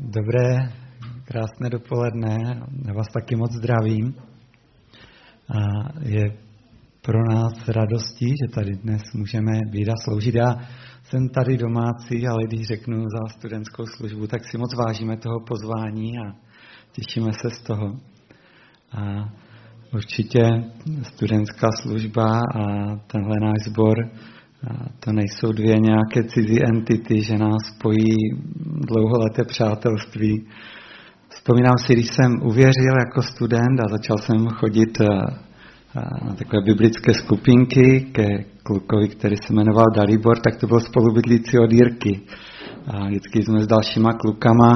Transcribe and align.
Dobré, 0.00 0.72
krásné 1.24 1.70
dopoledne, 1.70 2.36
já 2.86 2.94
vás 2.94 3.06
taky 3.14 3.36
moc 3.36 3.52
zdravím. 3.52 4.14
A 5.48 5.58
je 6.00 6.32
pro 7.02 7.18
nás 7.34 7.68
radostí, 7.68 8.26
že 8.28 8.54
tady 8.54 8.76
dnes 8.76 9.02
můžeme 9.14 9.52
být 9.70 9.88
a 9.88 9.94
sloužit. 10.04 10.34
Já 10.34 10.56
jsem 11.02 11.28
tady 11.28 11.56
domácí, 11.56 12.26
ale 12.26 12.38
když 12.46 12.66
řeknu 12.66 12.96
za 12.96 13.38
studentskou 13.38 13.86
službu, 13.86 14.26
tak 14.26 14.44
si 14.44 14.58
moc 14.58 14.74
vážíme 14.74 15.16
toho 15.16 15.40
pozvání 15.40 16.18
a 16.18 16.34
těšíme 16.92 17.32
se 17.32 17.50
z 17.50 17.62
toho. 17.62 17.96
A 18.92 19.32
určitě 19.94 20.48
studentská 21.02 21.68
služba 21.82 22.38
a 22.38 22.96
tenhle 23.06 23.36
náš 23.40 23.58
sbor 23.66 23.96
to 25.00 25.12
nejsou 25.12 25.52
dvě 25.52 25.78
nějaké 25.78 26.24
cizí 26.24 26.64
entity, 26.64 27.22
že 27.22 27.38
nás 27.38 27.62
spojí 27.76 28.14
dlouholeté 28.88 29.44
přátelství. 29.44 30.46
Vzpomínám 31.28 31.78
si, 31.78 31.92
když 31.92 32.06
jsem 32.06 32.32
uvěřil 32.42 32.94
jako 33.06 33.22
student 33.22 33.80
a 33.80 33.88
začal 33.90 34.18
jsem 34.18 34.48
chodit 34.48 35.00
eh, 35.00 35.06
eh, 35.96 36.26
na 36.26 36.34
takové 36.34 36.62
biblické 36.62 37.14
skupinky 37.14 38.00
ke 38.12 38.28
klukovi, 38.62 39.08
který 39.08 39.36
se 39.36 39.52
jmenoval 39.52 39.84
Dalibor, 39.96 40.38
tak 40.38 40.60
to 40.60 40.66
byl 40.66 40.80
spolubydlící 40.80 41.58
od 41.58 41.72
Jirky. 41.72 42.20
A 42.86 43.06
vždycky 43.06 43.42
jsme 43.42 43.60
s 43.60 43.66
dalšíma 43.66 44.12
klukama, 44.12 44.74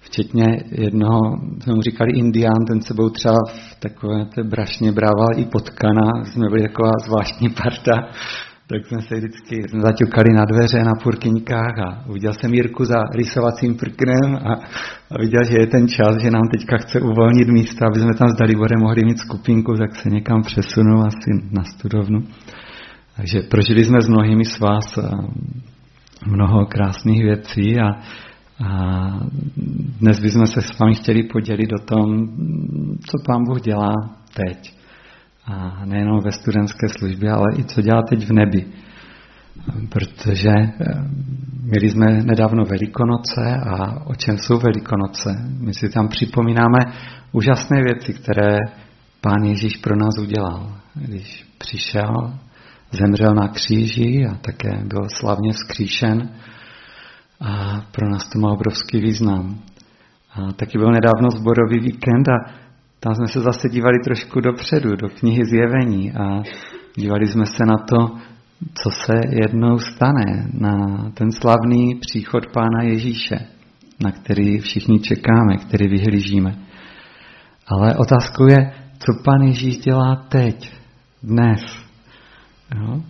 včetně 0.00 0.46
jednoho, 0.70 1.20
jsme 1.62 1.74
mu 1.74 1.82
říkali 1.82 2.10
Indián, 2.14 2.64
ten 2.68 2.80
sebou 2.82 3.08
třeba 3.08 3.36
v 3.48 3.80
takové 3.80 4.24
té 4.34 4.42
brašně 4.44 4.92
brával 4.92 5.28
i 5.36 5.44
potkana, 5.44 6.24
jsme 6.24 6.48
byli 6.48 6.62
taková 6.62 6.90
zvláštní 7.06 7.48
parta, 7.48 7.96
tak 8.68 8.86
jsme 8.86 9.02
se 9.02 9.14
vždycky 9.16 9.68
jsme 9.68 9.80
zaťukali 9.80 10.32
na 10.34 10.44
dveře 10.44 10.84
na 10.84 10.92
purkyňkách 11.02 11.78
a 11.78 12.06
uviděl 12.08 12.32
jsem 12.34 12.54
Jirku 12.54 12.84
za 12.84 12.98
rysovacím 13.14 13.76
prknem 13.76 14.36
a, 14.36 14.52
a 15.10 15.18
viděl, 15.20 15.44
že 15.44 15.58
je 15.58 15.66
ten 15.66 15.88
čas, 15.88 16.16
že 16.22 16.30
nám 16.30 16.48
teďka 16.52 16.76
chce 16.76 17.00
uvolnit 17.00 17.48
místo, 17.48 17.86
aby 17.86 18.00
jsme 18.00 18.14
tam 18.18 18.28
s 18.28 18.36
Daliborem 18.36 18.80
mohli 18.80 19.04
mít 19.04 19.18
skupinku, 19.18 19.74
tak 19.74 19.96
se 19.96 20.10
někam 20.10 20.42
přesunul 20.42 21.06
asi 21.06 21.30
na 21.50 21.64
studovnu. 21.64 22.22
Takže 23.16 23.40
prožili 23.42 23.84
jsme 23.84 24.00
s 24.00 24.08
mnohými 24.08 24.44
z 24.44 24.58
vás 24.58 24.98
eh, 24.98 25.10
mnoho 26.26 26.66
krásných 26.66 27.22
věcí 27.22 27.80
a, 27.80 27.88
a 28.66 29.10
dnes 30.00 30.20
bychom 30.20 30.46
se 30.46 30.60
s 30.60 30.78
vámi 30.78 30.94
chtěli 30.94 31.22
podělit 31.22 31.70
o 31.72 31.84
tom, 31.84 32.28
co 33.06 33.18
Pán 33.26 33.44
Bůh 33.44 33.60
dělá 33.60 33.92
teď 34.34 34.75
a 35.46 35.84
nejenom 35.84 36.20
ve 36.20 36.32
studentské 36.32 36.88
službě, 36.88 37.30
ale 37.30 37.46
i 37.58 37.64
co 37.64 37.82
dělá 37.82 38.02
teď 38.02 38.26
v 38.26 38.32
nebi. 38.32 38.66
Protože 39.88 40.50
eh, 40.50 40.74
měli 41.62 41.90
jsme 41.90 42.06
nedávno 42.06 42.64
Velikonoce 42.64 43.56
a 43.70 44.06
o 44.06 44.14
čem 44.14 44.38
jsou 44.38 44.58
Velikonoce? 44.58 45.30
My 45.60 45.74
si 45.74 45.88
tam 45.88 46.08
připomínáme 46.08 46.78
úžasné 47.32 47.76
věci, 47.82 48.12
které 48.12 48.58
Pán 49.20 49.44
Ježíš 49.44 49.76
pro 49.76 49.96
nás 49.96 50.18
udělal. 50.20 50.76
Když 50.94 51.46
přišel, 51.58 52.38
zemřel 52.92 53.34
na 53.34 53.48
kříži 53.48 54.26
a 54.30 54.34
také 54.34 54.84
byl 54.84 55.02
slavně 55.08 55.52
vzkříšen 55.52 56.28
a 57.40 57.80
pro 57.92 58.10
nás 58.10 58.28
to 58.28 58.38
má 58.38 58.50
obrovský 58.50 59.00
význam. 59.00 59.58
A 60.34 60.52
taky 60.52 60.78
byl 60.78 60.90
nedávno 60.90 61.30
zborový 61.30 61.80
víkend 61.80 62.28
a 62.28 62.65
tam 63.00 63.14
jsme 63.14 63.26
se 63.26 63.40
zase 63.40 63.68
dívali 63.68 63.98
trošku 64.04 64.40
dopředu, 64.40 64.96
do 64.96 65.08
knihy 65.08 65.44
Zjevení 65.44 66.12
a 66.12 66.42
dívali 66.96 67.26
jsme 67.26 67.46
se 67.46 67.64
na 67.66 67.76
to, 67.90 68.16
co 68.74 68.90
se 68.90 69.12
jednou 69.30 69.78
stane, 69.78 70.48
na 70.60 70.72
ten 71.14 71.32
slavný 71.32 71.94
příchod 72.00 72.46
Pána 72.52 72.82
Ježíše, 72.82 73.36
na 74.04 74.12
který 74.12 74.58
všichni 74.58 74.98
čekáme, 75.00 75.56
který 75.56 75.88
vyhlížíme. 75.88 76.54
Ale 77.68 77.96
otázkou 77.96 78.46
je, 78.46 78.72
co 78.98 79.22
Pán 79.24 79.42
Ježíš 79.42 79.78
dělá 79.78 80.16
teď, 80.28 80.72
dnes. 81.22 81.60
Jo? 82.76 83.02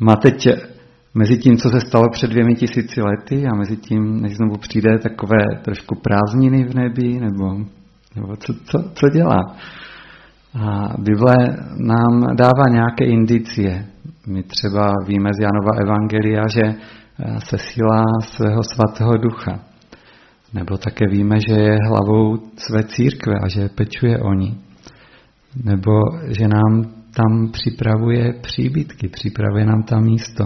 Má 0.00 0.16
teď 0.16 0.48
mezi 1.14 1.38
tím, 1.38 1.56
co 1.56 1.68
se 1.68 1.80
stalo 1.80 2.04
před 2.12 2.30
dvěmi 2.30 2.54
tisíci 2.54 3.02
lety 3.02 3.46
a 3.46 3.56
mezi 3.56 3.76
tím, 3.76 4.20
než 4.20 4.36
znovu 4.36 4.58
přijde 4.58 4.98
takové 4.98 5.38
trošku 5.64 5.94
prázdniny 5.94 6.64
v 6.64 6.74
nebi, 6.74 7.20
nebo 7.20 7.64
nebo 8.16 8.36
co, 8.36 8.54
co, 8.64 8.90
co 8.94 9.08
dělá? 9.08 9.56
A 10.54 10.88
Bible 10.98 11.36
nám 11.78 12.36
dává 12.36 12.64
nějaké 12.70 13.04
indicie. 13.04 13.86
My 14.26 14.42
třeba 14.42 14.92
víme 15.06 15.30
z 15.32 15.40
Janova 15.42 15.72
Evangelia, 15.82 16.42
že 16.48 16.62
eh, 16.64 17.38
se 17.44 17.58
sílá 17.58 18.04
svého 18.20 18.62
svatého 18.74 19.16
ducha. 19.16 19.60
Nebo 20.54 20.78
také 20.78 21.04
víme, 21.10 21.36
že 21.48 21.54
je 21.54 21.76
hlavou 21.88 22.36
své 22.56 22.84
církve 22.84 23.34
a 23.42 23.48
že 23.48 23.68
pečuje 23.68 24.18
o 24.18 24.34
ní. 24.34 24.60
Nebo 25.64 25.92
že 26.38 26.48
nám 26.48 26.82
tam 27.16 27.50
připravuje 27.52 28.32
příbytky, 28.40 29.08
připravuje 29.08 29.64
nám 29.64 29.82
tam 29.82 30.02
místo. 30.02 30.44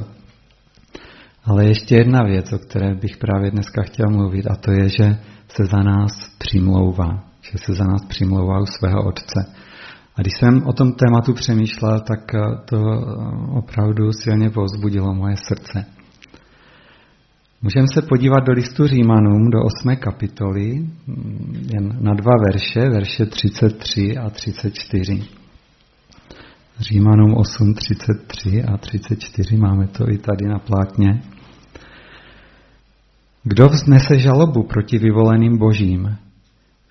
Ale 1.45 1.65
ještě 1.65 1.95
jedna 1.95 2.23
věc, 2.23 2.53
o 2.53 2.59
které 2.59 2.95
bych 2.95 3.17
právě 3.17 3.51
dneska 3.51 3.83
chtěl 3.83 4.11
mluvit, 4.11 4.47
a 4.47 4.55
to 4.57 4.71
je, 4.71 4.89
že 4.89 5.17
se 5.49 5.65
za 5.65 5.83
nás 5.83 6.13
přimlouvá 6.39 7.34
že 7.51 7.59
se 7.59 7.73
za 7.73 7.85
nás 7.85 8.05
přimlouvá 8.09 8.61
u 8.61 8.67
svého 8.67 9.05
Otce. 9.05 9.41
A 10.17 10.21
když 10.21 10.33
jsem 10.39 10.63
o 10.67 10.73
tom 10.73 10.93
tématu 10.93 11.35
přemýšlel, 11.35 12.01
tak 12.01 12.35
eh, 12.35 12.41
to 12.65 12.77
eh, 12.77 13.59
opravdu 13.59 14.13
silně 14.13 14.51
povzbudilo 14.51 15.15
moje 15.15 15.37
srdce. 15.37 15.87
Můžeme 17.63 17.87
se 17.95 18.03
podívat 18.03 18.45
do 18.47 18.53
listu 18.53 18.87
Římanům, 18.87 19.51
do 19.51 19.59
8. 19.63 19.97
kapitoly, 19.97 20.87
mm, 21.07 21.69
jen 21.75 21.97
na 22.01 22.15
dva 22.15 22.33
verše, 22.47 22.81
verše 22.89 23.27
33 23.27 24.17
a 24.17 24.31
34. 24.31 25.23
Římanům 26.79 27.35
8, 27.35 27.75
33 27.75 28.63
a 28.63 28.77
34, 28.77 29.57
máme 29.57 29.87
to 29.87 30.05
i 30.11 30.19
tady 30.19 30.47
na 30.49 30.59
plátně. 30.59 31.23
Kdo 33.43 33.69
vznese 33.69 34.19
žalobu 34.19 34.63
proti 34.63 34.99
vyvoleným 34.99 35.59
božím? 35.59 36.17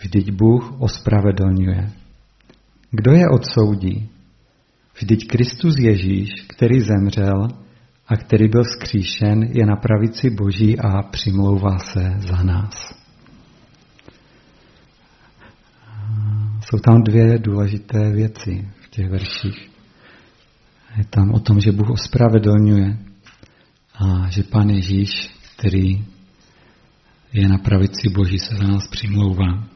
Vždyť 0.03 0.31
Bůh 0.31 0.81
ospravedlňuje. 0.81 1.91
Kdo 2.91 3.12
je 3.12 3.30
odsoudí? 3.30 4.09
Vždyť 5.00 5.28
Kristus 5.28 5.78
Ježíš, 5.78 6.30
který 6.47 6.81
zemřel 6.81 7.47
a 8.08 8.18
který 8.18 8.47
byl 8.47 8.63
skříšen, 8.63 9.44
je 9.44 9.66
na 9.66 9.75
pravici 9.75 10.30
Boží 10.30 10.80
a 10.80 11.02
přimlouvá 11.03 11.78
se 11.78 12.13
za 12.18 12.44
nás. 12.44 12.96
Jsou 16.66 16.78
tam 16.78 17.03
dvě 17.03 17.40
důležité 17.40 18.12
věci 18.12 18.68
v 18.81 18.90
těch 18.90 19.09
verších. 19.09 19.69
Je 20.97 21.06
tam 21.09 21.31
o 21.34 21.40
tom, 21.40 21.59
že 21.59 21.72
Bůh 21.72 21.90
ospravedlňuje 21.90 22.97
a 23.96 24.30
že 24.30 24.44
Pán 24.44 24.69
Ježíš, 24.69 25.36
který 25.58 26.06
je 27.34 27.47
na 27.47 27.58
pravici 27.58 28.09
Boží, 28.09 28.40
se 28.40 28.56
za 28.56 28.68
nás 28.68 28.88
přimlouvá. 28.88 29.73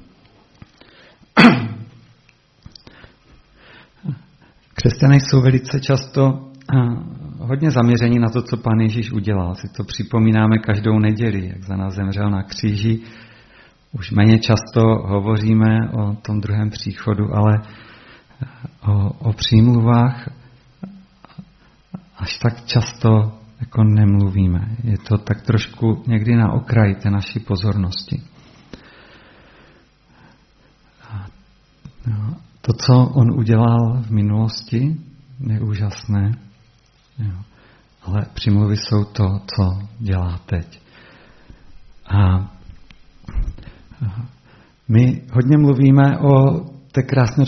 Křesťané 4.73 5.15
jsou 5.15 5.41
velice 5.41 5.79
často 5.79 6.51
hodně 7.39 7.71
zaměření 7.71 8.19
na 8.19 8.29
to, 8.29 8.41
co 8.41 8.57
Pán 8.57 8.79
Ježíš 8.79 9.11
udělal. 9.11 9.55
Si 9.55 9.67
to 9.77 9.83
připomínáme 9.83 10.57
každou 10.57 10.99
neděli, 10.99 11.47
jak 11.47 11.63
za 11.63 11.75
nás 11.75 11.93
zemřel 11.93 12.29
na 12.29 12.43
kříži. 12.43 12.99
Už 13.91 14.11
méně 14.11 14.39
často 14.39 14.81
hovoříme 15.05 15.89
o 15.91 16.15
tom 16.15 16.41
druhém 16.41 16.69
příchodu, 16.69 17.35
ale 17.35 17.61
o, 18.87 19.09
o 19.09 19.33
přímluvách 19.33 20.29
až 22.17 22.37
tak 22.37 22.65
často 22.65 23.31
jako 23.59 23.83
nemluvíme. 23.83 24.75
Je 24.83 24.97
to 24.97 25.17
tak 25.17 25.41
trošku 25.41 26.03
někdy 26.07 26.35
na 26.35 26.51
okraji 26.53 26.95
té 26.95 27.09
naší 27.09 27.39
pozornosti. 27.39 28.21
To, 32.61 32.73
co 32.73 32.93
on 33.13 33.39
udělal 33.39 34.03
v 34.07 34.11
minulosti, 34.11 34.97
je 35.39 35.59
úžasné, 35.59 36.31
jo. 37.19 37.35
ale 38.03 38.25
přimluvy 38.33 38.77
jsou 38.77 39.03
to, 39.03 39.39
co 39.55 39.87
dělá 39.99 40.39
teď. 40.45 40.79
A 42.09 42.51
my 44.87 45.21
hodně 45.33 45.57
mluvíme 45.57 46.19
o 46.19 46.59
té 46.91 47.03
krásné 47.03 47.45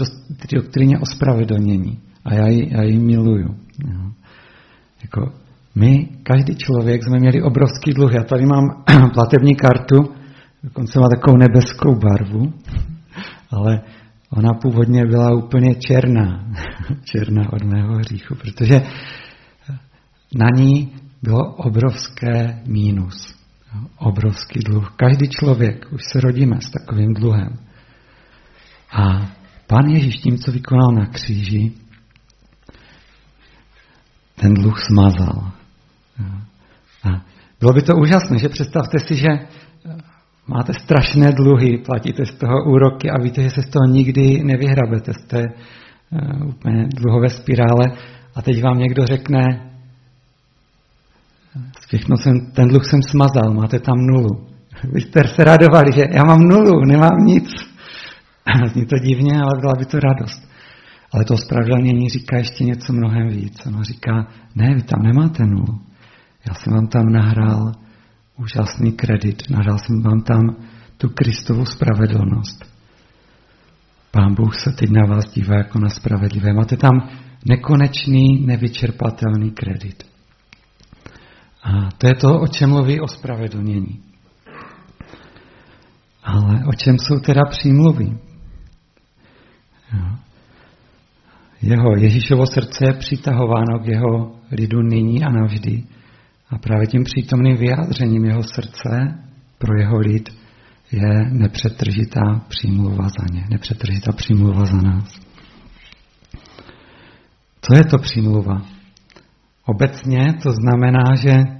doktríně 0.56 1.00
o 1.00 1.06
spravedlnění 1.06 2.00
a 2.26 2.34
já 2.34 2.48
ji, 2.48 2.74
já 2.74 2.84
ji 2.84 2.98
miluju. 3.00 3.56
Jo. 3.88 4.12
Jako 5.02 5.32
my, 5.76 6.10
každý 6.24 6.56
člověk, 6.56 7.04
jsme 7.04 7.20
měli 7.20 7.42
obrovský 7.42 7.94
dluh. 7.94 8.14
Já 8.14 8.24
tady 8.24 8.46
mám 8.46 8.84
platební 9.14 9.56
kartu, 9.56 9.98
dokonce 10.64 11.00
má 11.00 11.08
takovou 11.10 11.38
nebeskou 11.38 11.96
barvu, 11.96 12.54
ale 13.52 13.82
ona 14.30 14.54
původně 14.54 15.06
byla 15.06 15.36
úplně 15.36 15.76
černá, 15.76 16.46
černá 17.04 17.54
od 17.54 17.64
mého 17.64 17.94
hříchu, 17.94 18.36
protože 18.36 18.82
na 20.36 20.48
ní 20.56 20.94
bylo 21.24 21.54
obrovské 21.54 22.62
mínus. 22.68 23.36
Obrovský 23.98 24.60
dluh. 24.60 24.94
Každý 24.96 25.30
člověk, 25.30 25.86
už 25.92 26.02
se 26.12 26.22
rodíme 26.22 26.58
s 26.62 26.70
takovým 26.72 27.14
dluhem. 27.14 27.58
A 28.92 29.32
Pán 29.68 29.86
Ježíš 29.86 30.16
tím, 30.16 30.38
co 30.38 30.52
vykonal 30.52 30.92
na 30.92 31.06
kříži, 31.06 31.72
ten 34.36 34.54
dluh 34.54 34.80
smazal. 34.84 35.52
A 37.04 37.26
bylo 37.60 37.74
by 37.74 37.82
to 37.82 37.96
úžasné, 37.96 38.38
že 38.38 38.50
představte 38.50 39.00
si, 39.00 39.16
že 39.16 39.28
máte 40.50 40.74
strašné 40.74 41.32
dluhy, 41.32 41.78
platíte 41.78 42.26
z 42.26 42.34
toho 42.34 42.64
úroky 42.64 43.10
a 43.10 43.22
víte, 43.22 43.44
že 43.44 43.50
se 43.50 43.62
z 43.62 43.70
toho 43.70 43.86
nikdy 43.86 44.44
nevyhrabete, 44.44 45.14
jste 45.14 45.44
uh, 45.44 46.48
úplně 46.48 46.88
dluhové 46.96 47.30
spirále 47.30 47.86
a 48.36 48.42
teď 48.42 48.64
vám 48.64 48.78
někdo 48.78 49.06
řekne, 49.06 49.42
všechno 51.88 52.18
jsem, 52.18 52.52
ten 52.56 52.68
dluh 52.68 52.86
jsem 52.86 53.02
smazal, 53.02 53.54
máte 53.54 53.80
tam 53.80 53.98
nulu. 53.98 54.48
Vy 54.94 55.02
jste 55.02 55.28
se 55.28 55.44
radovali, 55.44 55.92
že 55.96 56.04
já 56.12 56.24
mám 56.24 56.40
nulu, 56.40 56.86
nemám 56.86 57.18
nic. 57.26 57.50
Zní 58.74 58.86
to 58.86 58.96
divně, 59.00 59.34
ale 59.34 59.60
byla 59.60 59.74
by 59.80 59.86
to 59.86 60.00
radost. 60.00 60.50
Ale 61.14 61.26
to 61.26 61.34
ospravedlnění 61.34 62.10
říká 62.10 62.38
ještě 62.38 62.64
něco 62.64 62.94
mnohem 62.94 63.28
víc. 63.28 63.66
Ono 63.66 63.84
říká, 63.84 64.28
ne, 64.56 64.76
vy 64.76 64.84
tam 64.84 65.04
nemáte 65.04 65.44
nulu. 65.46 65.80
Já 66.48 66.54
jsem 66.54 66.74
vám 66.74 66.88
tam 66.88 67.06
nahrál 67.06 67.72
úžasný 68.40 68.92
kredit, 68.92 69.44
nahrál 69.50 69.78
jsem 69.78 70.02
vám 70.02 70.22
tam 70.22 70.56
tu 70.98 71.10
Kristovu 71.10 71.66
spravedlnost. 71.66 72.66
Pán 74.12 74.36
Bůh 74.36 74.60
se 74.60 74.72
teď 74.72 74.90
na 74.90 75.06
vás 75.06 75.26
dívá 75.34 75.58
jako 75.58 75.80
na 75.80 75.90
spravedlivé. 75.90 76.54
Máte 76.54 76.78
tam 76.78 77.10
nekonečný, 77.46 78.46
nevyčerpatelný 78.46 79.52
kredit. 79.52 80.04
A 81.64 81.90
to 81.98 82.08
je 82.08 82.16
to, 82.16 82.40
o 82.40 82.48
čem 82.48 82.70
mluví 82.70 83.00
o 83.00 83.08
spravedlnění. 83.08 84.00
Ale 86.24 86.66
o 86.66 86.74
čem 86.74 87.00
jsou 87.00 87.20
teda 87.20 87.42
přímluvy? 87.50 88.18
Jeho 91.62 91.96
Ježíšovo 91.96 92.46
srdce 92.46 92.86
je 92.88 92.94
přitahováno 92.94 93.80
k 93.84 93.88
jeho 93.88 94.36
lidu 94.52 94.82
nyní 94.82 95.24
a 95.24 95.30
navždy. 95.30 95.84
A 96.50 96.58
právě 96.58 96.88
tím 96.88 97.04
přítomným 97.04 97.58
vyjádřením 97.58 98.26
jeho 98.26 98.44
srdce 98.44 98.90
pro 99.58 99.80
jeho 99.80 100.00
lid 100.00 100.30
je 100.92 101.30
nepřetržitá 101.30 102.42
přímluva 102.48 103.08
za 103.08 103.34
ně, 103.34 103.46
nepřetržitá 103.50 104.12
přímluva 104.12 104.66
za 104.66 104.78
nás. 104.78 105.20
Co 107.62 107.76
je 107.76 107.84
to 107.84 107.98
přímluva? 107.98 108.62
Obecně 109.66 110.34
to 110.44 110.52
znamená, 110.52 111.16
že 111.16 111.60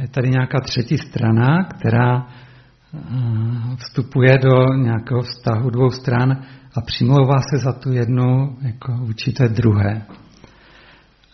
je 0.00 0.08
tady 0.08 0.30
nějaká 0.30 0.60
třetí 0.60 0.98
strana, 0.98 1.64
která 1.64 2.26
eh, 2.26 3.76
vstupuje 3.76 4.38
do 4.42 4.74
nějakého 4.74 5.22
vztahu 5.22 5.70
dvou 5.70 5.90
stran 5.90 6.32
a 6.76 6.80
přimlouvá 6.80 7.36
se 7.50 7.58
za 7.58 7.72
tu 7.72 7.92
jednu 7.92 8.56
jako 8.62 8.92
vůči 8.92 9.32
té 9.32 9.48
druhé. 9.48 10.02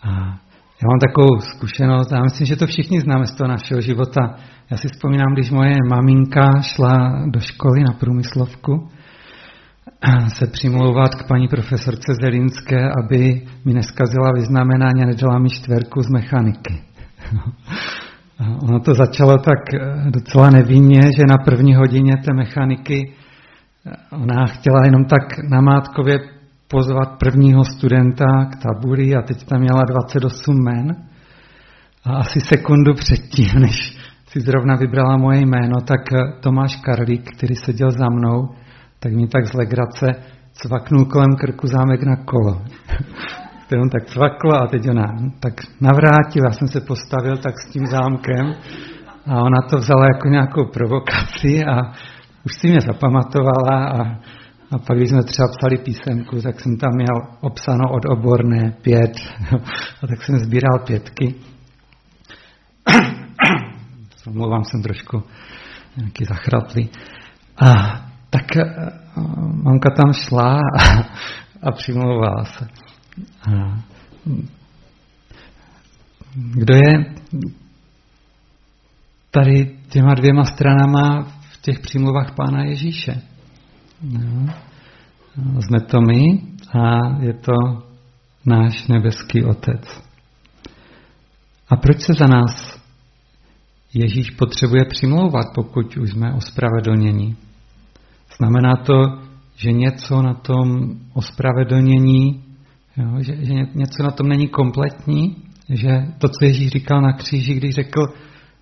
A 0.03 0.39
já 0.81 0.87
mám 0.87 0.99
takovou 0.99 1.39
zkušenost 1.39 2.13
a 2.13 2.23
myslím, 2.23 2.47
že 2.47 2.55
to 2.55 2.67
všichni 2.67 3.01
známe 3.01 3.25
z 3.25 3.35
toho 3.35 3.47
našeho 3.47 3.81
života. 3.81 4.35
Já 4.71 4.77
si 4.77 4.87
vzpomínám, 4.87 5.33
když 5.33 5.51
moje 5.51 5.75
maminka 5.89 6.61
šla 6.61 7.25
do 7.25 7.39
školy 7.39 7.79
na 7.79 7.93
průmyslovku 7.99 8.89
se 10.27 10.47
přimlouvat 10.47 11.15
k 11.15 11.27
paní 11.27 11.47
profesorce 11.47 12.13
Zelinské, 12.21 12.89
aby 13.03 13.41
mi 13.65 13.73
neskazila 13.73 14.31
vyznamenání 14.35 15.03
a 15.03 15.05
nedala 15.05 15.39
mi 15.39 15.49
čtverku 15.49 16.01
z 16.01 16.09
mechaniky. 16.09 16.81
ono 18.63 18.79
to 18.79 18.93
začalo 18.93 19.37
tak 19.37 19.73
eh, 19.73 20.11
docela 20.11 20.49
nevinně, 20.49 21.01
že 21.01 21.23
na 21.29 21.37
první 21.45 21.75
hodině 21.75 22.13
té 22.25 22.33
mechaniky 22.33 23.13
eh, 23.13 23.91
ona 24.15 24.45
chtěla 24.45 24.85
jenom 24.85 25.05
tak 25.05 25.39
namátkově 25.49 26.36
pozvat 26.67 27.19
prvního 27.19 27.63
studenta 27.63 28.25
k 28.51 28.63
tabuli 28.63 29.15
a 29.15 29.21
teď 29.21 29.45
tam 29.45 29.59
měla 29.59 29.81
28 29.89 30.63
men. 30.63 30.95
A 32.05 32.17
asi 32.17 32.39
sekundu 32.39 32.93
předtím, 32.93 33.49
než 33.59 33.97
si 34.27 34.39
zrovna 34.41 34.75
vybrala 34.75 35.17
moje 35.17 35.39
jméno, 35.39 35.81
tak 35.87 36.13
eh, 36.13 36.41
Tomáš 36.41 36.75
Karlík, 36.75 37.31
který 37.37 37.55
seděl 37.55 37.91
za 37.91 38.09
mnou, 38.09 38.49
tak 38.99 39.13
mi 39.13 39.27
tak 39.27 39.45
z 39.45 39.53
legrace 39.53 40.07
cvaknul 40.53 41.05
kolem 41.05 41.35
krku 41.39 41.67
zámek 41.67 42.03
na 42.03 42.15
kolo. 42.15 42.61
Který 43.65 43.81
on 43.81 43.89
tak 43.89 44.05
cvakl 44.05 44.55
a 44.55 44.67
teď 44.67 44.89
ona 44.89 45.15
tak 45.39 45.53
navrátil, 45.81 46.43
já 46.43 46.51
jsem 46.51 46.67
se 46.67 46.81
postavil 46.81 47.37
tak 47.37 47.53
s 47.59 47.71
tím 47.71 47.85
zámkem 47.85 48.55
a 49.25 49.41
ona 49.41 49.61
to 49.69 49.77
vzala 49.77 50.05
jako 50.05 50.27
nějakou 50.27 50.65
provokaci 50.65 51.65
a 51.65 51.91
už 52.45 52.53
si 52.59 52.67
mě 52.67 52.81
zapamatovala 52.81 53.87
a, 53.87 54.19
a 54.71 54.77
pak, 54.77 54.97
když 54.97 55.09
jsme 55.09 55.23
třeba 55.23 55.47
psali 55.47 55.77
písemku, 55.77 56.41
tak 56.41 56.59
jsem 56.59 56.77
tam 56.77 56.91
měl 56.95 57.15
obsano 57.41 57.91
od 57.91 58.05
oborné 58.05 58.71
pět 58.81 59.11
a 60.03 60.07
tak 60.07 60.23
jsem 60.23 60.39
sbíral 60.39 60.79
pětky. 60.85 61.35
Omlouvám 64.27 64.63
jsem 64.63 64.81
trošku 64.83 65.23
nějaký 65.97 66.25
zachratlý. 66.25 66.89
A 67.65 67.73
tak 68.29 68.45
uh, 68.55 69.63
mamka 69.63 69.89
tam 69.95 70.13
šla 70.13 70.55
a, 70.55 70.59
a 71.67 71.71
přimlouvala 71.71 72.45
se. 72.45 72.67
A, 73.49 73.81
kdo 76.35 76.75
je 76.75 77.05
tady 79.31 79.77
těma 79.89 80.13
dvěma 80.13 80.43
stranama 80.43 81.23
v 81.23 81.61
těch 81.61 81.79
přímluvách 81.79 82.35
Pána 82.35 82.63
Ježíše? 82.63 83.21
No. 84.01 84.53
Jsme 85.37 85.79
to 85.79 86.01
my 86.01 86.41
a 86.73 87.17
je 87.19 87.33
to 87.33 87.53
náš 88.45 88.87
nebeský 88.87 89.43
Otec. 89.43 90.01
A 91.69 91.75
proč 91.75 92.01
se 92.01 92.13
za 92.13 92.27
nás 92.27 92.81
Ježíš 93.93 94.31
potřebuje 94.31 94.85
přimlouvat, 94.85 95.45
pokud 95.55 95.97
už 95.97 96.09
jsme 96.09 96.33
ospravedlněni? 96.33 97.35
Znamená 98.37 98.75
to, 98.75 99.03
že 99.55 99.71
něco 99.71 100.21
na 100.21 100.33
tom 100.33 100.89
ospravedlnění, 101.13 102.43
jo, 102.97 103.17
že, 103.19 103.45
že 103.45 103.53
něco 103.53 104.03
na 104.03 104.11
tom 104.11 104.27
není 104.27 104.47
kompletní, 104.47 105.35
že 105.69 105.89
to, 106.17 106.27
co 106.29 106.45
Ježíš 106.45 106.69
říkal 106.69 107.01
na 107.01 107.13
kříži, 107.13 107.53
když 107.53 107.75
řekl, 107.75 108.01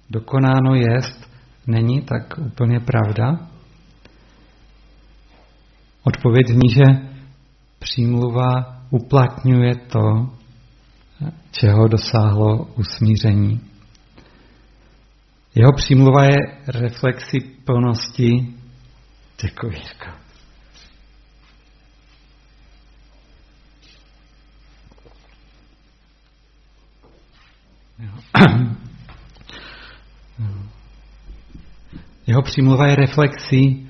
dokonáno 0.09 0.75
jest, 0.75 1.29
není 1.67 2.01
tak 2.01 2.39
úplně 2.45 2.79
pravda. 2.79 3.54
Odpověď 6.07 6.47
zní, 6.47 6.69
že 6.69 6.83
přímluva 7.79 8.81
uplatňuje 8.89 9.75
to, 9.75 10.29
čeho 11.51 11.87
dosáhlo 11.87 12.63
usmíření. 12.65 13.61
Jeho 15.55 15.71
přímluva 15.73 16.23
je 16.23 16.37
reflexi 16.67 17.37
plnosti 17.65 18.55
Děkuji, 19.41 19.71
Jirko. 19.75 20.05
Jeho 32.27 32.41
přímluva 32.41 32.87
je 32.87 32.95
reflexí 32.95 33.84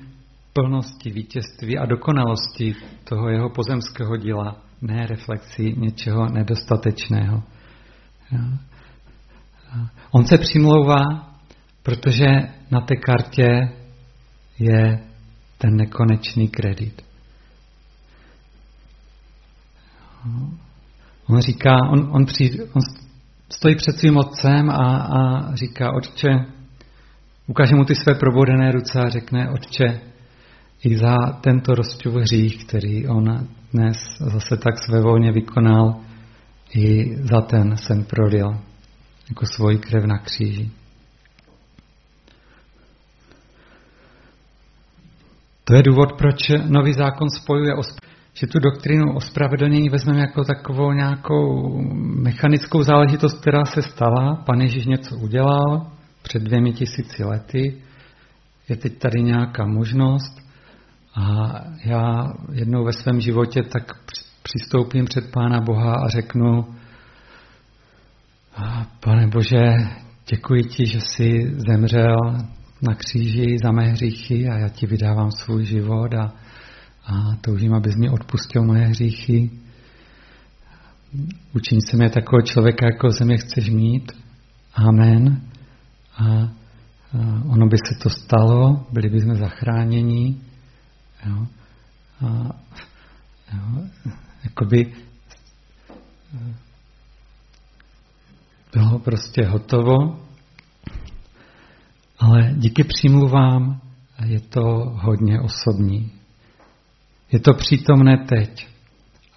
plnosti, 0.56 1.10
vítězství 1.10 1.78
a 1.78 1.86
dokonalosti 1.86 2.74
toho 3.04 3.28
jeho 3.28 3.50
pozemského 3.50 4.16
díla, 4.16 4.56
ne 4.82 5.06
reflexí 5.06 5.74
něčeho 5.76 6.28
nedostatečného. 6.28 7.42
On 10.10 10.26
se 10.26 10.38
přimlouvá, 10.38 11.02
protože 11.82 12.26
na 12.70 12.80
té 12.80 12.96
kartě 12.96 13.48
je 14.58 14.98
ten 15.58 15.76
nekonečný 15.76 16.48
kredit. 16.48 17.02
On 21.26 21.40
říká, 21.40 21.76
on, 21.90 22.08
on, 22.12 22.26
přijde, 22.26 22.64
on 22.64 22.82
stojí 23.52 23.76
před 23.76 23.96
svým 23.98 24.16
otcem 24.16 24.70
a, 24.70 24.96
a 24.96 25.54
říká, 25.54 25.92
otče, 25.92 26.28
ukáže 27.46 27.74
mu 27.74 27.84
ty 27.84 27.94
své 27.94 28.14
probodené 28.14 28.72
ruce 28.72 29.00
a 29.00 29.08
řekne, 29.08 29.50
otče, 29.50 30.00
i 30.86 30.98
za 30.98 31.16
tento 31.40 31.74
rozčuv 31.74 32.14
hřích, 32.14 32.64
který 32.64 33.08
on 33.08 33.48
dnes 33.72 33.96
zase 34.20 34.56
tak 34.56 34.78
svévolně 34.78 35.32
vykonal, 35.32 35.96
i 36.74 37.16
za 37.16 37.40
ten 37.40 37.76
jsem 37.76 38.04
prolil 38.04 38.48
jako 39.28 39.46
svoji 39.46 39.78
krev 39.78 40.04
na 40.04 40.18
kříži. 40.18 40.70
To 45.64 45.74
je 45.74 45.82
důvod, 45.82 46.12
proč 46.18 46.48
nový 46.68 46.92
zákon 46.92 47.30
spojuje, 47.30 47.72
že 48.34 48.46
tu 48.46 48.58
doktrínu 48.58 49.14
ospravedlnění 49.14 49.88
vezmeme 49.88 50.20
jako 50.20 50.44
takovou 50.44 50.92
nějakou 50.92 51.78
mechanickou 52.22 52.82
záležitost, 52.82 53.40
která 53.40 53.64
se 53.64 53.82
stala. 53.82 54.34
Pan 54.46 54.60
Ježíš 54.60 54.86
něco 54.86 55.16
udělal, 55.16 55.86
před 56.22 56.42
dvěmi 56.42 56.72
tisíci 56.72 57.24
lety, 57.24 57.82
je 58.68 58.76
teď 58.76 58.98
tady 58.98 59.22
nějaká 59.22 59.66
možnost 59.66 60.45
a 61.16 61.54
já 61.84 62.32
jednou 62.52 62.84
ve 62.84 62.92
svém 62.92 63.20
životě 63.20 63.62
tak 63.62 63.82
přistoupím 64.42 65.04
před 65.04 65.30
Pána 65.32 65.60
Boha 65.60 65.94
a 65.94 66.08
řeknu, 66.08 66.64
pane 69.00 69.26
Bože, 69.26 69.64
děkuji 70.30 70.62
ti, 70.62 70.86
že 70.86 71.00
jsi 71.00 71.54
zemřel 71.68 72.16
na 72.82 72.94
kříži 72.94 73.56
za 73.62 73.72
mé 73.72 73.82
hříchy 73.82 74.48
a 74.48 74.58
já 74.58 74.68
ti 74.68 74.86
vydávám 74.86 75.30
svůj 75.30 75.64
život 75.64 76.14
a, 76.14 76.32
a 77.06 77.36
toužím, 77.40 77.74
abys 77.74 77.96
mi 77.96 78.10
odpustil 78.10 78.64
moje 78.64 78.86
hříchy. 78.86 79.50
Učin 81.54 81.80
se 81.90 81.96
mě 81.96 82.10
takového 82.10 82.46
člověka, 82.46 82.86
jako 82.86 83.10
země 83.10 83.36
chceš 83.36 83.70
mít. 83.70 84.12
Amen. 84.74 85.42
A, 86.18 86.24
a 86.24 86.48
ono 87.48 87.66
by 87.66 87.76
se 87.76 88.02
to 88.02 88.10
stalo, 88.10 88.86
byli 88.92 89.08
bychom 89.08 89.34
zachráněni. 89.34 90.40
Jo. 91.24 91.46
A, 92.26 92.26
jo, 93.52 93.82
jakoby 94.44 94.94
bylo 98.72 98.98
prostě 98.98 99.46
hotovo, 99.46 100.20
ale 102.18 102.52
díky 102.56 102.84
přímluvám 102.84 103.80
je 104.24 104.40
to 104.40 104.62
hodně 104.94 105.40
osobní. 105.40 106.12
Je 107.32 107.40
to 107.40 107.54
přítomné 107.54 108.16
teď 108.28 108.68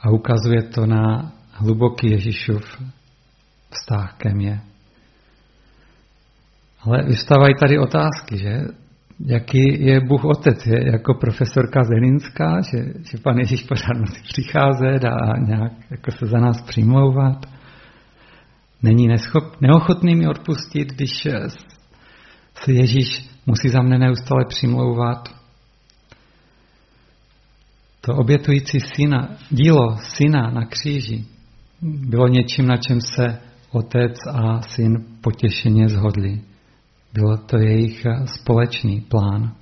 a 0.01 0.09
ukazuje 0.09 0.63
to 0.63 0.86
na 0.86 1.31
hluboký 1.51 2.12
Ježíšův 2.12 2.81
vztah 3.69 4.17
ke 4.17 4.33
mně. 4.33 4.62
Ale 6.79 7.03
vystávají 7.03 7.53
tady 7.59 7.79
otázky, 7.79 8.38
že? 8.38 8.62
Jaký 9.25 9.85
je 9.85 9.99
Bůh 9.99 10.25
Otec? 10.25 10.65
Je 10.65 10.91
jako 10.91 11.13
profesorka 11.13 11.83
Zelinská, 11.83 12.61
že, 12.61 12.77
že 13.11 13.17
pan 13.23 13.38
Ježíš 13.38 13.63
pořád 13.63 13.97
musí 13.99 14.21
přicházet 14.23 15.05
a 15.05 15.38
nějak 15.38 15.71
jako 15.91 16.11
se 16.11 16.25
za 16.25 16.38
nás 16.38 16.61
přimlouvat? 16.61 17.45
Není 18.83 19.07
neschop, 19.07 19.61
neochotný 19.61 20.15
mi 20.15 20.27
odpustit, 20.27 20.93
když 20.93 21.27
se 22.55 22.71
Ježíš 22.71 23.29
musí 23.45 23.69
za 23.69 23.81
mne 23.81 23.97
neustále 23.97 24.45
přimlouvat? 24.47 25.29
To 28.01 28.15
obětující 28.15 28.79
syna, 28.79 29.29
dílo 29.51 29.97
syna 29.97 30.51
na 30.51 30.65
kříži 30.65 31.25
bylo 31.81 32.27
něčím, 32.27 32.67
na 32.67 32.77
čem 32.77 33.01
se 33.01 33.39
otec 33.71 34.17
a 34.31 34.61
syn 34.61 35.05
potěšeně 35.21 35.89
zhodli. 35.89 36.41
Byl 37.13 37.37
to 37.37 37.57
jejich 37.57 38.05
společný 38.25 39.01
plán. 39.01 39.55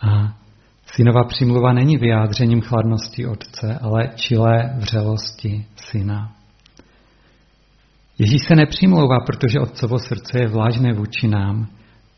A 0.00 0.38
synova 0.86 1.24
přimluva 1.24 1.72
není 1.72 1.96
vyjádřením 1.96 2.60
chladnosti 2.60 3.26
otce, 3.26 3.78
ale 3.82 4.08
čilé 4.14 4.74
vřelosti 4.76 5.66
syna. 5.76 6.32
Ježíš 8.18 8.42
se 8.48 8.54
nepřimlouvá, 8.56 9.20
protože 9.26 9.60
otcovo 9.60 9.98
srdce 9.98 10.38
je 10.38 10.48
vlážné 10.48 10.92
vůči 10.92 11.28
nám, 11.28 11.68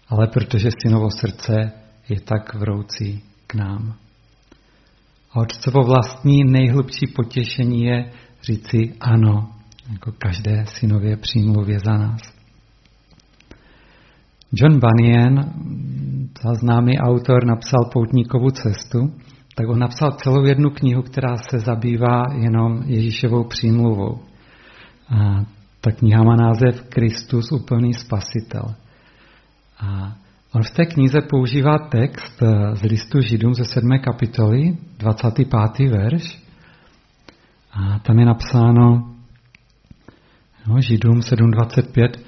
ale 0.08 0.26
protože 0.26 0.68
synovo 0.82 1.10
srdce 1.10 1.72
je 2.08 2.20
tak 2.20 2.54
vroucí 2.54 3.22
k 3.46 3.54
nám. 3.54 3.94
A 5.32 5.40
otcovo 5.40 5.82
vlastní 5.82 6.44
nejhlubší 6.44 7.06
potěšení 7.06 7.84
je 7.84 8.12
říci 8.42 8.94
ano, 9.00 9.52
jako 9.92 10.12
každé 10.12 10.64
synově 10.66 11.16
přímluvě 11.16 11.78
za 11.84 11.92
nás. 11.92 12.35
John 14.52 14.80
Bunyan, 14.80 15.52
známý 16.60 16.98
autor, 16.98 17.44
napsal 17.44 17.90
Poutníkovu 17.92 18.50
cestu, 18.50 18.98
tak 19.54 19.68
on 19.68 19.78
napsal 19.78 20.12
celou 20.12 20.44
jednu 20.44 20.70
knihu, 20.70 21.02
která 21.02 21.36
se 21.36 21.58
zabývá 21.58 22.24
jenom 22.42 22.82
Ježíšovou 22.86 23.44
přímluvou. 23.44 24.18
A 25.08 25.44
ta 25.80 25.90
kniha 25.90 26.22
má 26.22 26.36
název 26.36 26.88
Kristus, 26.88 27.52
úplný 27.52 27.94
spasitel. 27.94 28.74
A 29.80 30.12
on 30.52 30.62
v 30.62 30.70
té 30.70 30.86
knize 30.86 31.20
používá 31.30 31.78
text 31.78 32.42
z 32.74 32.82
listu 32.82 33.20
Židům 33.20 33.54
ze 33.54 33.64
7. 33.64 33.90
kapitoly, 34.04 34.76
25. 34.98 35.90
verš. 35.90 36.42
A 37.72 37.98
tam 37.98 38.18
je 38.18 38.26
napsáno 38.26 39.14
no, 40.66 40.80
Židům 40.80 41.18
7.25 41.18 42.25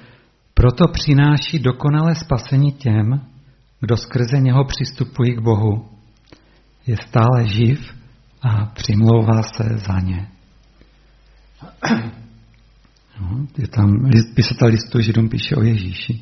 proto 0.59 0.87
přináší 0.87 1.59
dokonalé 1.59 2.15
spasení 2.15 2.71
těm, 2.71 3.21
kdo 3.79 3.97
skrze 3.97 4.39
něho 4.39 4.65
přistupují 4.65 5.35
k 5.35 5.39
Bohu. 5.39 5.89
Je 6.87 6.97
stále 7.07 7.47
živ 7.47 7.93
a 8.41 8.65
přimlouvá 8.65 9.43
se 9.43 9.63
za 9.87 9.99
ně. 9.99 10.27
No, 13.21 13.47
je 13.57 13.67
tam, 13.67 13.87
pisatel 14.35 14.67
listu 14.67 15.01
Židům 15.01 15.29
píše 15.29 15.55
o 15.55 15.63
Ježíši. 15.63 16.21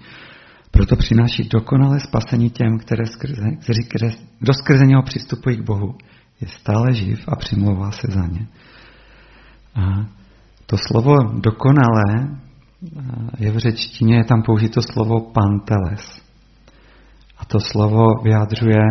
Proto 0.71 0.95
přináší 0.95 1.43
dokonalé 1.43 1.99
spasení 1.99 2.49
těm, 2.49 2.79
které 2.79 3.05
skrze, 3.05 3.45
kteří, 3.61 3.83
které, 3.89 4.09
kdo 4.39 4.53
skrze 4.53 4.85
něho 4.85 5.03
přistupují 5.03 5.57
k 5.57 5.65
Bohu. 5.65 5.95
Je 6.41 6.47
stále 6.47 6.93
živ 6.93 7.19
a 7.27 7.35
přimlouvá 7.35 7.91
se 7.91 8.07
za 8.09 8.27
ně. 8.27 8.47
A 9.75 9.81
to 10.65 10.77
slovo 10.77 11.15
dokonalé 11.23 12.37
je 13.39 13.51
v 13.51 13.57
řečtině, 13.57 14.15
je 14.15 14.23
tam 14.23 14.41
použito 14.43 14.81
slovo 14.81 15.19
panteles. 15.19 16.21
A 17.37 17.45
to 17.45 17.59
slovo 17.59 18.05
vyjadřuje 18.23 18.83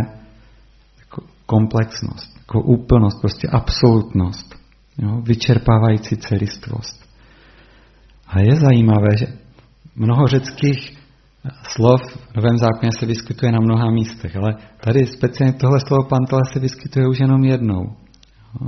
jako 0.98 1.22
komplexnost, 1.46 2.36
jako 2.38 2.60
úplnost, 2.60 3.20
prostě 3.20 3.48
absolutnost, 3.48 4.54
jo, 4.98 5.20
vyčerpávající 5.22 6.16
celistvost. 6.16 7.06
A 8.26 8.40
je 8.40 8.54
zajímavé, 8.56 9.16
že 9.18 9.26
mnoho 9.96 10.26
řeckých 10.26 10.98
slov 11.62 12.00
v 12.32 12.36
Novém 12.36 12.58
zákoně 12.58 12.90
se 12.98 13.06
vyskytuje 13.06 13.52
na 13.52 13.60
mnoha 13.60 13.90
místech, 13.90 14.36
ale 14.36 14.54
tady 14.80 15.06
speciálně 15.06 15.52
tohle 15.52 15.78
slovo 15.88 16.08
pantele 16.08 16.42
se 16.52 16.58
vyskytuje 16.60 17.08
už 17.08 17.18
jenom 17.20 17.44
jednou. 17.44 17.96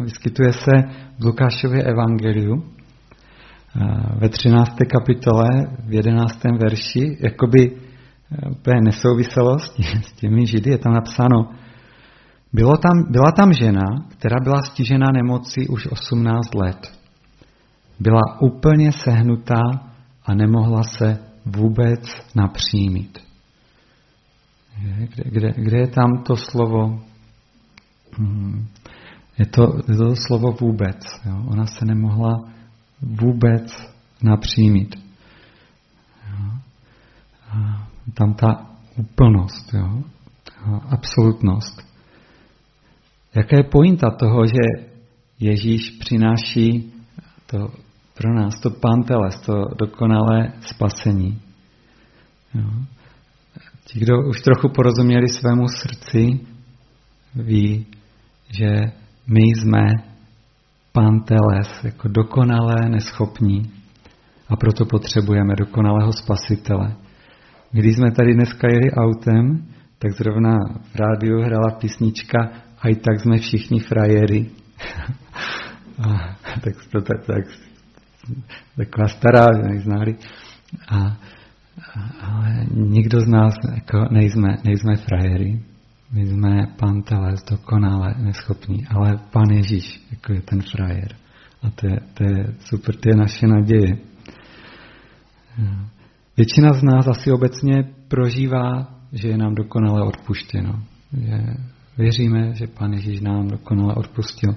Vyskytuje 0.03 0.53
se 0.53 0.71
v 1.19 1.25
Lukášově 1.25 1.83
evangeliu, 1.83 2.65
ve 4.20 4.28
13. 4.28 4.70
kapitole, 4.92 5.49
v 5.87 5.92
11. 5.92 6.38
verši, 6.61 7.16
jakoby 7.20 7.70
eh, 7.73 8.50
úplně 8.50 8.80
nesouviselost 8.80 9.75
s 10.02 10.12
těmi 10.12 10.47
židy, 10.47 10.70
je 10.70 10.78
tam 10.78 10.92
napsáno, 10.92 11.50
bylo 12.52 12.76
tam, 12.76 13.12
byla 13.12 13.32
tam 13.32 13.52
žena, 13.52 13.85
která 14.08 14.37
byla 14.44 14.62
stižena 14.62 15.06
nemocí 15.12 15.68
už 15.68 15.87
18 15.87 16.54
let. 16.54 16.92
Byla 18.00 18.40
úplně 18.40 18.92
sehnutá 18.92 19.61
a 20.25 20.35
nemohla 20.35 20.82
se 20.82 21.18
vůbec 21.47 22.00
napřímit. 22.35 23.18
Kde, 25.14 25.30
kde, 25.30 25.52
kde 25.56 25.78
je 25.78 25.87
tam 25.87 26.23
to 26.26 26.37
slovo? 26.37 27.00
Hmm. 28.18 28.66
Je 29.38 29.47
to, 29.47 29.62
je 29.88 29.97
to 29.97 30.16
slovo 30.26 30.52
vůbec. 30.61 30.97
Jo? 31.26 31.44
Ona 31.47 31.66
se 31.66 31.85
nemohla 31.85 32.44
vůbec 33.02 33.95
napřímit. 34.23 34.97
Tam 38.14 38.35
ta 38.35 38.67
úplnost, 38.97 39.75
jo? 39.75 40.02
absolutnost. 40.90 41.88
Jaká 43.35 43.57
je 43.57 43.62
pointa 43.62 44.11
toho, 44.11 44.47
že 44.47 44.88
Ježíš 45.40 45.90
přináší 45.90 46.93
to 47.47 47.71
pro 48.14 48.35
nás 48.35 48.61
to 48.62 48.71
panteles, 48.71 49.40
to 49.40 49.64
dokonalé 49.78 50.52
spasení. 50.61 51.40
Jo? 52.55 52.71
Ti, 53.85 54.00
kdo 54.00 54.14
už 54.28 54.43
trochu 54.43 54.69
porozuměli 54.69 55.28
svému 55.28 55.69
srdci, 55.69 56.40
ví, 57.35 57.87
že 58.49 58.93
my 59.26 59.40
jsme 59.40 59.81
panteles, 60.99 61.85
jako 61.85 62.09
dokonalé 62.09 62.88
neschopní 62.88 63.71
a 64.49 64.57
proto 64.57 64.85
potřebujeme 64.85 65.55
dokonalého 65.57 66.12
spasitele. 66.12 66.95
Když 67.73 67.97
jsme 67.97 68.11
tady 68.11 68.35
dneska 68.35 68.69
jeli 68.71 68.90
autem, 68.93 69.67
tak 69.99 70.12
zrovna 70.12 70.57
v 70.93 70.97
rádiu 70.97 71.40
hrála 71.40 71.71
písnička 71.81 72.38
a 72.78 72.88
i 72.88 72.95
tak 72.95 73.21
jsme 73.21 73.37
všichni 73.38 73.81
frajery. 73.81 74.47
a, 75.99 76.37
tak 76.64 76.75
to 76.93 77.00
tak, 77.00 77.26
tak, 77.26 77.45
taková 78.76 79.09
stará, 79.09 79.47
znali. 79.83 80.17
A, 80.88 81.17
ale 82.21 82.67
nikdo 82.75 83.21
z 83.21 83.26
nás 83.26 83.55
jako 83.75 84.07
nejsme, 84.11 84.49
nejsme 84.64 84.97
frajery. 84.97 85.62
My 86.12 86.27
jsme 86.27 86.67
panteles, 86.79 87.45
dokonale 87.50 88.15
neschopní, 88.19 88.87
ale 88.87 89.19
pan 89.33 89.50
Ježíš 89.50 90.07
jako 90.11 90.33
je 90.33 90.41
ten 90.41 90.62
frajer. 90.62 91.17
A 91.62 91.71
to 91.71 91.87
je, 91.87 92.00
to 92.15 92.25
je 92.25 92.55
super, 92.61 92.97
to 92.97 93.09
je 93.09 93.17
naše 93.17 93.47
naděje. 93.47 93.99
Většina 96.37 96.73
z 96.73 96.83
nás 96.83 97.07
asi 97.07 97.33
obecně 97.33 97.85
prožívá, 98.09 98.95
že 99.12 99.29
je 99.29 99.37
nám 99.37 99.55
dokonale 99.55 100.03
odpuštěno. 100.03 100.83
Že 101.12 101.45
věříme, 101.99 102.55
že 102.55 102.67
Pán 102.67 102.93
Ježíš 102.93 103.21
nám 103.21 103.49
dokonale 103.49 103.95
odpustil. 103.95 104.55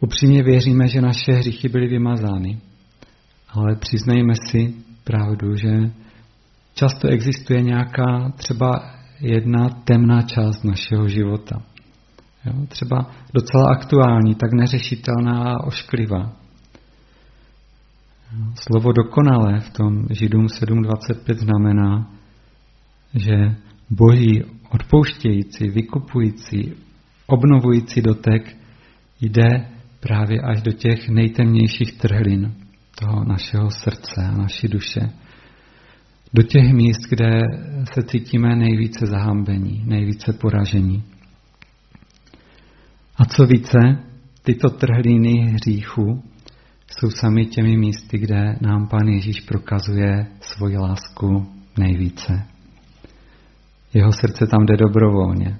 Upřímně 0.00 0.42
věříme, 0.42 0.88
že 0.88 1.00
naše 1.00 1.32
hříchy 1.32 1.68
byly 1.68 1.88
vymazány. 1.88 2.60
Ale 3.48 3.76
přiznejme 3.76 4.34
si 4.48 4.74
pravdu, 5.04 5.56
že 5.56 5.90
často 6.74 7.08
existuje 7.08 7.62
nějaká 7.62 8.32
třeba 8.36 8.99
jedna 9.20 9.68
temná 9.68 10.22
část 10.22 10.64
našeho 10.64 11.08
života. 11.08 11.62
Jo? 12.44 12.66
Třeba 12.68 13.10
docela 13.34 13.64
aktuální, 13.70 14.34
tak 14.34 14.52
neřešitelná 14.52 15.42
a 15.42 15.64
ošklivá. 15.64 16.32
Slovo 18.54 18.92
dokonalé 18.92 19.60
v 19.60 19.70
tom 19.70 20.06
Židům 20.10 20.46
7.25 20.46 21.34
znamená, 21.34 22.10
že 23.14 23.56
boží 23.90 24.42
odpouštějící, 24.70 25.68
vykupující, 25.68 26.72
obnovující 27.26 28.00
dotek 28.00 28.56
jde 29.20 29.68
právě 30.00 30.40
až 30.40 30.62
do 30.62 30.72
těch 30.72 31.08
nejtemnějších 31.08 31.98
trhlin 31.98 32.54
toho 33.00 33.24
našeho 33.24 33.70
srdce 33.70 34.20
a 34.28 34.36
naší 34.36 34.68
duše. 34.68 35.00
Do 36.34 36.42
těch 36.42 36.72
míst, 36.72 37.08
kde 37.08 37.42
se 37.94 38.02
cítíme 38.02 38.56
nejvíce 38.56 39.06
zahambení, 39.06 39.82
nejvíce 39.86 40.32
poražení. 40.32 41.04
A 43.16 43.24
co 43.24 43.46
více, 43.46 43.78
tyto 44.42 44.70
trhliny 44.70 45.52
hříchu 45.52 46.22
jsou 46.86 47.10
sami 47.10 47.46
těmi 47.46 47.76
místy, 47.76 48.18
kde 48.18 48.56
nám 48.60 48.88
Pán 48.88 49.08
Ježíš 49.08 49.40
prokazuje 49.40 50.26
svoji 50.40 50.76
lásku 50.76 51.46
nejvíce. 51.78 52.46
Jeho 53.94 54.12
srdce 54.12 54.46
tam 54.46 54.66
jde 54.66 54.76
dobrovolně. 54.76 55.58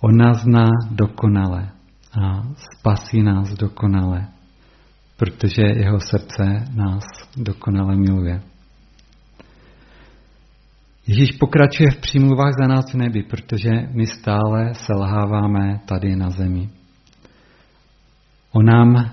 On 0.00 0.16
nás 0.16 0.42
zná 0.42 0.66
dokonale 0.90 1.68
a 2.22 2.42
spasí 2.74 3.22
nás 3.22 3.54
dokonale, 3.54 4.28
protože 5.16 5.62
jeho 5.62 6.00
srdce 6.00 6.64
nás 6.74 7.04
dokonale 7.36 7.96
miluje. 7.96 8.42
Ježíš 11.06 11.32
pokračuje 11.32 11.90
v 11.90 12.00
přímluvách 12.00 12.52
za 12.62 12.66
nás 12.68 12.84
v 12.92 12.96
nebi, 12.96 13.22
protože 13.22 13.70
my 13.92 14.06
stále 14.06 14.74
selháváme 14.74 15.80
tady 15.88 16.16
na 16.16 16.30
zemi. 16.30 16.68
On 18.52 18.64
nám 18.64 19.10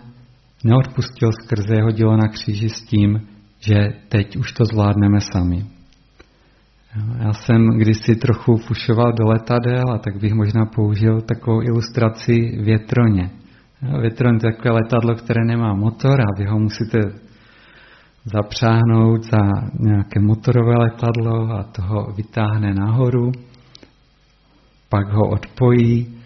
neodpustil 0.63 1.29
skrze 1.43 1.75
jeho 1.75 1.91
dílo 1.91 2.17
na 2.17 2.27
kříži 2.27 2.69
s 2.69 2.81
tím, 2.81 3.21
že 3.59 3.93
teď 4.09 4.35
už 4.35 4.51
to 4.51 4.65
zvládneme 4.65 5.21
sami. 5.33 5.65
Já 7.19 7.33
jsem 7.33 7.69
kdysi 7.77 8.15
trochu 8.15 8.57
fušoval 8.57 9.13
do 9.13 9.25
letadel 9.25 9.91
a 9.93 9.97
tak 9.97 10.17
bych 10.19 10.33
možná 10.33 10.65
použil 10.65 11.21
takovou 11.21 11.61
ilustraci 11.61 12.57
větroně. 12.63 13.29
Větron 14.01 14.33
je 14.33 14.51
takové 14.51 14.71
letadlo, 14.71 15.15
které 15.15 15.45
nemá 15.45 15.73
motor 15.73 16.21
a 16.21 16.25
vy 16.37 16.45
ho 16.45 16.59
musíte 16.59 16.99
zapřáhnout 18.25 19.23
za 19.23 19.41
nějaké 19.79 20.19
motorové 20.19 20.77
letadlo 20.77 21.51
a 21.51 21.63
toho 21.63 22.13
vytáhne 22.17 22.73
nahoru, 22.73 23.31
pak 24.89 25.13
ho 25.13 25.29
odpojí 25.29 26.19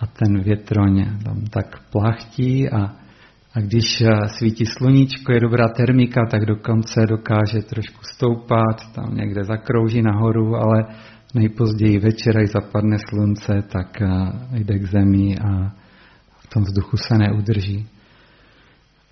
a 0.00 0.06
ten 0.06 0.42
větroň 0.42 1.04
tam 1.24 1.40
tak 1.50 1.90
plachtí 1.90 2.70
a 2.70 2.92
a 3.56 3.60
když 3.60 4.00
eh, 4.00 4.28
svítí 4.38 4.66
sluníčko, 4.66 5.32
je 5.32 5.40
dobrá 5.40 5.68
termika, 5.68 6.20
tak 6.30 6.46
dokonce 6.46 7.00
dokáže 7.08 7.62
trošku 7.62 8.00
stoupat, 8.14 8.92
tam 8.94 9.14
někde 9.14 9.44
zakrouží 9.44 10.02
nahoru, 10.02 10.56
ale 10.56 10.84
nejpozději 11.34 11.98
večer, 11.98 12.38
až 12.38 12.48
zapadne 12.50 12.96
slunce, 13.08 13.52
tak 13.72 14.02
eh, 14.02 14.08
jde 14.52 14.78
k 14.78 14.86
zemi 14.86 15.38
a 15.38 15.72
v 16.38 16.46
tom 16.48 16.62
vzduchu 16.62 16.96
se 16.96 17.18
neudrží. 17.18 17.86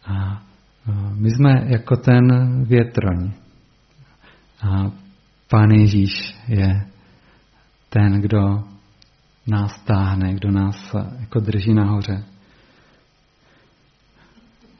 A 0.07 0.43
my 1.15 1.31
jsme 1.31 1.65
jako 1.67 1.97
ten 1.97 2.25
větroň. 2.65 3.33
A 4.63 4.91
Pán 5.49 5.71
Ježíš 5.71 6.37
je 6.49 6.87
ten, 7.89 8.21
kdo 8.21 8.65
nás 9.47 9.79
táhne, 9.85 10.35
kdo 10.35 10.51
nás 10.51 10.95
jako 11.21 11.41
drží 11.41 11.75
nahoře. 11.75 12.25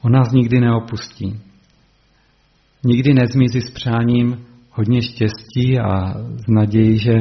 On 0.01 0.11
nás 0.11 0.31
nikdy 0.31 0.59
neopustí. 0.59 1.41
Nikdy 2.83 3.13
nezmizí 3.13 3.61
s 3.61 3.71
přáním 3.71 4.45
hodně 4.71 5.01
štěstí 5.01 5.79
a 5.79 6.13
z 6.17 6.47
naději, 6.47 6.97
že 6.97 7.13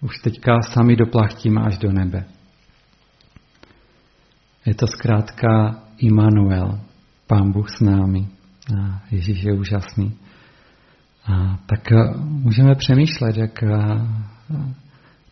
už 0.00 0.18
teďka 0.18 0.62
sami 0.62 0.96
doplachtíme 0.96 1.60
až 1.60 1.78
do 1.78 1.92
nebe. 1.92 2.24
Je 4.66 4.74
to 4.74 4.86
zkrátka 4.86 5.82
Immanuel, 5.98 6.80
Pán 7.30 7.52
Bůh 7.52 7.70
s 7.70 7.80
námi. 7.80 8.28
A 8.78 9.02
Ježíš 9.10 9.42
je 9.42 9.52
úžasný. 9.52 10.18
A 11.26 11.58
tak 11.66 11.92
eh, 11.92 11.96
můžeme 12.18 12.74
přemýšlet, 12.74 13.36
jak 13.36 13.62
eh, 13.62 13.68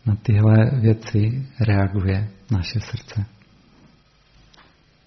na 0.05 0.15
tyhle 0.21 0.71
věci 0.81 1.47
reaguje 1.59 2.29
naše 2.51 2.79
srdce. 2.79 3.25